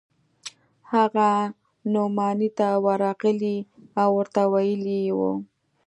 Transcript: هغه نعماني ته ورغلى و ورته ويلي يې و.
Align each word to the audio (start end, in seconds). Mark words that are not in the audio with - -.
هغه 0.91 1.29
نعماني 1.93 2.49
ته 2.57 2.67
ورغلى 2.85 3.55
و 3.95 3.97
ورته 4.17 4.41
ويلي 4.53 4.97
يې 5.05 5.11
و. 5.17 5.19